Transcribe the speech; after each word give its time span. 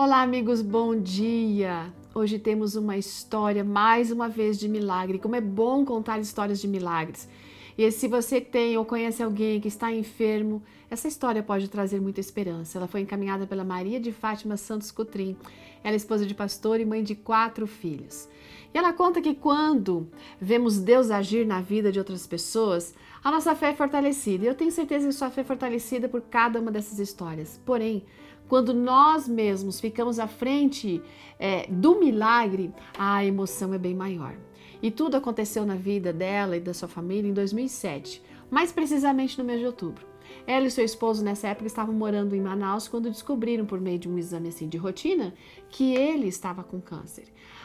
Olá, 0.00 0.22
amigos, 0.22 0.62
bom 0.62 0.94
dia! 0.94 1.92
Hoje 2.14 2.38
temos 2.38 2.76
uma 2.76 2.96
história, 2.96 3.64
mais 3.64 4.12
uma 4.12 4.28
vez, 4.28 4.56
de 4.56 4.68
milagre. 4.68 5.18
Como 5.18 5.34
é 5.34 5.40
bom 5.40 5.84
contar 5.84 6.20
histórias 6.20 6.60
de 6.60 6.68
milagres. 6.68 7.28
E 7.76 7.90
se 7.90 8.06
você 8.06 8.40
tem 8.40 8.78
ou 8.78 8.84
conhece 8.84 9.24
alguém 9.24 9.60
que 9.60 9.66
está 9.66 9.92
enfermo, 9.92 10.62
essa 10.88 11.08
história 11.08 11.42
pode 11.42 11.66
trazer 11.66 12.00
muita 12.00 12.20
esperança. 12.20 12.78
Ela 12.78 12.86
foi 12.86 13.00
encaminhada 13.00 13.44
pela 13.44 13.64
Maria 13.64 13.98
de 13.98 14.12
Fátima 14.12 14.56
Santos 14.56 14.92
Cotrim. 14.92 15.36
Ela 15.82 15.94
é 15.94 15.96
esposa 15.96 16.24
de 16.24 16.32
pastor 16.32 16.78
e 16.78 16.84
mãe 16.84 17.02
de 17.02 17.16
quatro 17.16 17.66
filhos. 17.66 18.28
E 18.72 18.78
ela 18.78 18.92
conta 18.92 19.20
que 19.20 19.34
quando 19.34 20.08
vemos 20.40 20.78
Deus 20.78 21.10
agir 21.10 21.46
na 21.46 21.60
vida 21.60 21.90
de 21.90 21.98
outras 21.98 22.26
pessoas, 22.26 22.94
a 23.22 23.30
nossa 23.30 23.54
fé 23.54 23.70
é 23.70 23.74
fortalecida. 23.74 24.44
E 24.44 24.48
eu 24.48 24.54
tenho 24.54 24.70
certeza 24.70 25.06
que 25.06 25.12
sua 25.12 25.30
fé 25.30 25.40
é 25.40 25.44
fortalecida 25.44 26.08
por 26.08 26.20
cada 26.22 26.60
uma 26.60 26.70
dessas 26.70 26.98
histórias. 26.98 27.60
Porém, 27.64 28.04
quando 28.48 28.72
nós 28.72 29.28
mesmos 29.28 29.80
ficamos 29.80 30.18
à 30.18 30.26
frente 30.26 31.02
é, 31.38 31.66
do 31.68 31.98
milagre, 31.98 32.72
a 32.98 33.24
emoção 33.24 33.74
é 33.74 33.78
bem 33.78 33.94
maior. 33.94 34.34
E 34.82 34.90
tudo 34.90 35.16
aconteceu 35.16 35.66
na 35.66 35.74
vida 35.74 36.12
dela 36.12 36.56
e 36.56 36.60
da 36.60 36.72
sua 36.72 36.88
família 36.88 37.28
em 37.28 37.34
2007, 37.34 38.22
mais 38.50 38.70
precisamente 38.70 39.36
no 39.36 39.44
mês 39.44 39.60
de 39.60 39.66
outubro. 39.66 40.06
Ela 40.46 40.66
e 40.66 40.70
seu 40.70 40.84
esposo 40.84 41.24
nessa 41.24 41.48
época 41.48 41.66
estavam 41.66 41.94
morando 41.94 42.34
em 42.34 42.40
Manaus 42.40 42.88
quando 42.88 43.10
descobriram 43.10 43.66
por 43.66 43.80
meio 43.80 43.98
de 43.98 44.08
um 44.08 44.18
exame 44.18 44.48
assim 44.48 44.68
de 44.68 44.76
rotina 44.76 45.34
que 45.70 45.94
ele 45.94 46.28
estava 46.28 46.62
com 46.62 46.80
câncer. 46.80 47.24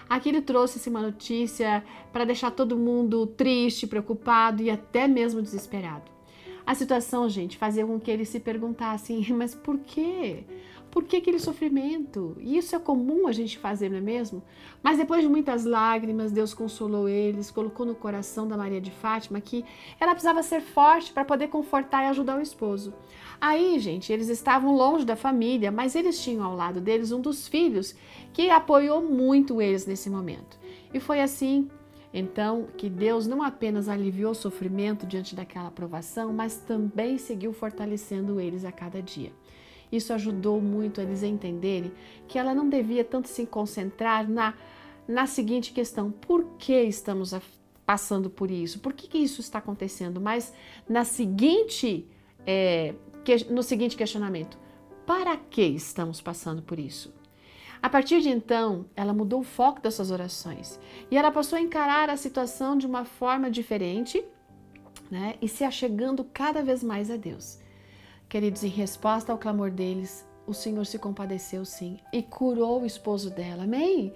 Aquilo 0.10 0.42
trouxe 0.42 0.90
uma 0.90 1.02
notícia 1.02 1.84
para 2.12 2.26
deixar 2.26 2.52
todo 2.52 2.78
mundo 2.78 3.26
triste, 3.26 3.88
preocupado 3.88 4.62
e 4.62 4.70
até 4.70 5.08
mesmo 5.08 5.42
desesperado. 5.42 6.12
A 6.66 6.74
situação, 6.74 7.28
gente, 7.28 7.58
fazia 7.58 7.86
com 7.86 8.00
que 8.00 8.10
eles 8.10 8.30
se 8.30 8.40
perguntassem: 8.40 9.26
mas 9.34 9.54
por 9.54 9.78
quê? 9.80 10.44
Por 10.90 11.06
que 11.06 11.18
aquele 11.18 11.40
sofrimento? 11.40 12.38
E 12.40 12.56
isso 12.56 12.76
é 12.76 12.80
comum 12.80 13.28
a 13.28 13.32
gente 13.32 13.58
fazer, 13.58 13.90
não 13.90 13.98
é 13.98 14.02
mesmo? 14.02 14.44
Mas 14.84 14.96
depois 14.96 15.24
de 15.24 15.28
muitas 15.28 15.66
lágrimas, 15.66 16.32
Deus 16.32 16.54
consolou 16.54 17.10
eles, 17.10 17.50
colocou 17.50 17.84
no 17.84 17.96
coração 17.96 18.48
da 18.48 18.56
Maria 18.56 18.80
de 18.80 18.92
Fátima 18.92 19.42
que 19.42 19.66
ela 20.00 20.12
precisava 20.12 20.44
ser 20.44 20.62
forte 20.62 21.12
para 21.12 21.26
poder 21.26 21.48
confortar 21.48 22.04
e 22.04 22.10
ajudar 22.10 22.38
o 22.38 22.42
esposo. 22.42 22.94
Aí, 23.42 23.80
gente, 23.80 24.14
eles 24.14 24.30
estavam 24.30 24.76
longe 24.76 25.04
da 25.04 25.16
família, 25.16 25.72
mas 25.72 25.96
eles 25.96 26.24
tinham 26.24 26.46
ao 26.46 26.56
lado 26.56 26.80
deles 26.80 27.12
um 27.12 27.20
dos 27.20 27.48
filhos 27.48 27.96
que 28.32 28.52
apoiou 28.52 29.02
muito 29.02 29.60
eles 29.60 29.88
nesse 29.88 30.12
momento. 30.12 30.60
E 30.94 31.00
foi 31.00 31.22
assim 31.22 31.72
então, 32.14 32.68
que 32.78 32.90
Deus 32.90 33.26
não 33.26 33.42
apenas 33.42 33.90
aliviou 33.90 34.34
o 34.34 34.36
sofrimento 34.36 35.08
diante 35.08 35.36
daquela 35.36 35.72
provação, 35.72 36.32
mas 36.32 36.58
também 36.58 37.18
seguiu 37.18 37.52
fortalecendo 37.52 38.40
eles 38.40 38.64
a 38.64 38.72
cada 38.72 39.02
dia. 39.02 39.32
Isso 39.92 40.14
ajudou 40.14 40.62
muito 40.62 41.02
eles 41.02 41.24
a 41.24 41.28
entenderem 41.28 41.92
que 42.28 42.38
ela 42.38 42.54
não 42.54 42.70
devia 42.70 43.04
tanto 43.04 43.28
se 43.28 43.46
concentrar 43.48 44.30
na, 44.30 44.54
na 45.08 45.26
seguinte 45.26 45.74
questão: 45.74 46.12
por 46.12 46.46
que 46.60 46.84
estamos 46.84 47.34
passando 47.84 48.30
por 48.30 48.52
isso? 48.52 48.80
Por 48.80 48.94
que, 48.94 49.08
que 49.08 49.18
isso 49.18 49.42
está 49.42 49.58
acontecendo? 49.58 50.22
Mas 50.22 50.54
na 50.88 51.04
seguinte, 51.04 52.08
é, 52.46 52.94
que, 53.24 53.52
no 53.52 53.64
seguinte 53.64 53.98
questionamento: 53.98 54.58
para 55.06 55.36
que 55.36 55.64
estamos 55.64 56.22
passando 56.22 56.62
por 56.62 56.80
isso? 56.80 57.14
A 57.84 57.90
partir 57.90 58.22
de 58.22 58.30
então, 58.30 58.86
ela 58.96 59.14
mudou 59.14 59.42
o 59.42 59.44
foco 59.44 59.82
das 59.82 59.96
suas 59.96 60.10
orações 60.10 60.80
e 61.12 61.18
ela 61.18 61.30
passou 61.30 61.58
a 61.58 61.62
encarar 61.62 62.10
a 62.10 62.16
situação 62.16 62.78
de 62.78 62.88
uma 62.88 63.04
forma 63.04 63.52
diferente 63.52 64.24
né, 65.12 65.36
e 65.42 65.50
se 65.50 65.66
achegando 65.66 66.24
cada 66.24 66.64
vez 66.64 66.82
mais 66.82 67.12
a 67.12 67.18
Deus. 67.18 67.60
Queridos, 68.30 68.64
em 68.64 68.70
resposta 68.70 69.34
ao 69.34 69.38
clamor 69.38 69.70
deles, 69.70 70.26
o 70.48 70.54
Senhor 70.54 70.86
se 70.86 70.98
compadeceu 70.98 71.66
sim 71.66 72.00
e 72.12 72.24
curou 72.24 72.82
o 72.82 72.86
esposo 72.86 73.30
dela. 73.30 73.64
Amém? 73.64 74.14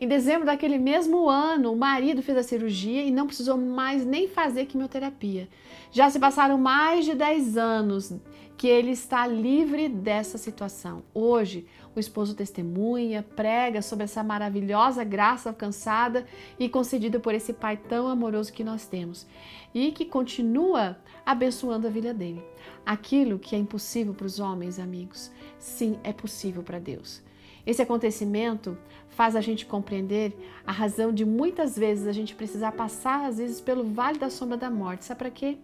Em 0.00 0.08
dezembro 0.08 0.46
daquele 0.46 0.78
mesmo 0.78 1.28
ano, 1.28 1.72
o 1.72 1.76
marido 1.76 2.22
fez 2.22 2.38
a 2.38 2.42
cirurgia 2.42 3.02
e 3.02 3.10
não 3.10 3.26
precisou 3.26 3.58
mais 3.58 4.04
nem 4.04 4.28
fazer 4.28 4.64
quimioterapia. 4.64 5.46
Já 5.90 6.08
se 6.08 6.18
passaram 6.18 6.56
mais 6.56 7.04
de 7.04 7.14
10 7.14 7.58
anos 7.58 8.14
que 8.60 8.68
ele 8.68 8.90
está 8.90 9.26
livre 9.26 9.88
dessa 9.88 10.36
situação. 10.36 11.02
Hoje, 11.14 11.66
o 11.94 12.00
esposo 12.00 12.34
testemunha, 12.34 13.22
prega 13.22 13.82
sobre 13.82 14.04
essa 14.04 14.22
maravilhosa 14.22 15.04
graça 15.04 15.48
alcançada 15.48 16.26
e 16.58 16.68
concedida 16.68 17.18
por 17.18 17.34
esse 17.34 17.52
Pai 17.52 17.76
tão 17.76 18.06
amoroso 18.06 18.52
que 18.52 18.64
nós 18.64 18.86
temos 18.86 19.26
e 19.74 19.92
que 19.92 20.04
continua 20.04 20.98
abençoando 21.24 21.86
a 21.86 21.90
vida 21.90 22.14
dele. 22.14 22.42
Aquilo 22.84 23.38
que 23.38 23.54
é 23.54 23.58
impossível 23.58 24.14
para 24.14 24.26
os 24.26 24.40
homens, 24.40 24.78
amigos, 24.78 25.30
sim, 25.58 25.98
é 26.02 26.12
possível 26.12 26.62
para 26.62 26.78
Deus. 26.78 27.22
Esse 27.66 27.82
acontecimento 27.82 28.76
faz 29.08 29.36
a 29.36 29.40
gente 29.40 29.66
compreender 29.66 30.34
a 30.66 30.72
razão 30.72 31.12
de 31.12 31.24
muitas 31.24 31.76
vezes 31.76 32.06
a 32.06 32.12
gente 32.12 32.34
precisar 32.34 32.72
passar, 32.72 33.26
às 33.26 33.38
vezes, 33.38 33.60
pelo 33.60 33.84
vale 33.84 34.18
da 34.18 34.30
sombra 34.30 34.56
da 34.56 34.70
morte. 34.70 35.04
Sabe 35.04 35.18
para 35.18 35.30
quê? 35.30 35.58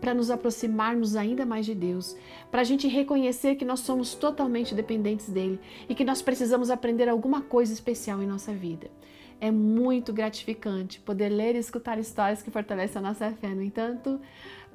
Para 0.00 0.14
nos 0.14 0.30
aproximarmos 0.30 1.16
ainda 1.16 1.44
mais 1.46 1.66
de 1.66 1.74
Deus, 1.74 2.16
para 2.50 2.60
a 2.60 2.64
gente 2.64 2.88
reconhecer 2.88 3.54
que 3.56 3.64
nós 3.64 3.80
somos 3.80 4.14
totalmente 4.14 4.74
dependentes 4.74 5.28
dele 5.28 5.58
e 5.88 5.94
que 5.94 6.04
nós 6.04 6.22
precisamos 6.22 6.70
aprender 6.70 7.08
alguma 7.08 7.42
coisa 7.42 7.72
especial 7.72 8.22
em 8.22 8.26
nossa 8.26 8.52
vida. 8.52 8.90
É 9.40 9.50
muito 9.50 10.12
gratificante 10.12 11.00
poder 11.00 11.28
ler 11.28 11.54
e 11.54 11.58
escutar 11.58 11.98
histórias 11.98 12.42
que 12.42 12.50
fortalecem 12.50 12.98
a 12.98 13.02
nossa 13.02 13.30
fé. 13.32 13.48
No 13.48 13.62
entanto, 13.62 14.20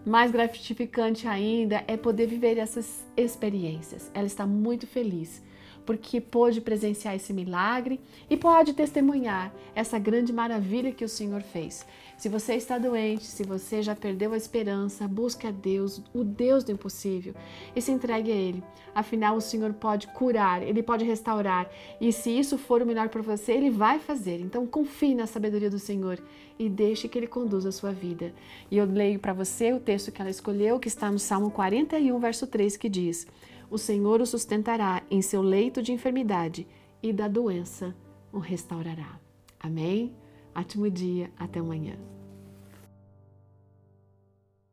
mais 0.06 0.32
gratificante 0.32 1.28
ainda 1.28 1.84
é 1.88 1.98
poder 1.98 2.28
viver 2.28 2.58
essas 2.58 3.06
experiências. 3.16 4.12
Ela 4.14 4.28
está 4.28 4.46
muito 4.46 4.86
feliz 4.86 5.42
porque 5.86 6.22
pôde 6.22 6.62
presenciar 6.62 7.16
esse 7.16 7.34
milagre 7.34 8.00
e 8.30 8.38
pode 8.38 8.74
testemunhar 8.74 9.54
essa 9.76 9.98
grande 9.98 10.32
maravilha 10.32 10.92
que 10.92 11.06
o 11.06 11.10
Senhor 11.10 11.42
fez. 11.42 11.86
Se 12.20 12.28
você 12.28 12.56
está 12.56 12.78
doente, 12.78 13.26
se 13.26 13.44
você 13.44 13.82
já 13.82 13.96
perdeu 13.96 14.34
a 14.34 14.38
esperança, 14.38 15.08
busque 15.08 15.48
a 15.48 15.52
Deus, 15.52 16.02
o 16.14 16.22
Deus 16.24 16.66
do 16.66 16.72
impossível, 16.74 17.34
e 17.74 17.82
se 17.82 17.94
entregue 17.94 18.30
a 18.30 18.36
Ele. 18.36 18.62
Afinal, 18.94 19.38
o 19.38 19.42
Senhor 19.42 19.72
pode 19.72 20.08
curar, 20.08 20.62
Ele 20.62 20.84
pode 20.84 21.06
restaurar, 21.06 21.70
e 22.02 22.12
se 22.12 22.30
isso 22.30 22.58
for 22.58 22.82
o 22.82 22.86
melhor 22.86 23.08
para 23.08 23.22
você, 23.22 23.54
Ele 23.54 23.70
vai 23.70 24.00
fazer. 24.00 24.42
Então, 24.42 24.68
confie 24.68 25.16
na 25.16 25.28
sabedoria 25.28 25.70
do 25.70 25.80
Senhor 25.80 26.22
e 26.60 26.68
deixe 26.68 27.08
que 27.08 27.18
Ele 27.18 27.26
conduza 27.26 27.70
a 27.70 27.72
sua 27.72 27.94
vida. 27.94 28.34
E 28.70 28.78
eu 28.78 28.86
leio 28.86 29.18
para 29.18 29.32
você 29.32 29.72
o 29.72 29.80
texto 29.80 30.12
que 30.12 30.22
ela 30.22 30.30
escolheu, 30.30 30.78
que 30.78 30.90
está 30.90 31.10
no 31.10 31.20
Salmo 31.20 31.50
41, 31.50 32.20
verso 32.20 32.46
3, 32.46 32.76
que 32.76 32.90
diz 32.90 33.28
o 33.70 33.78
Senhor 33.78 34.22
o 34.22 34.26
sustentará 34.26 35.04
em 35.10 35.22
seu 35.22 35.42
leito 35.42 35.82
de 35.82 35.92
enfermidade 35.92 36.68
e 37.02 37.14
da 37.14 37.28
doença 37.28 37.96
o 38.32 38.40
restaurará. 38.40 39.20
Amém? 39.60 40.14
Ótimo 40.56 40.90
dia, 40.90 41.32
até 41.38 41.60
amanhã. 41.60 41.98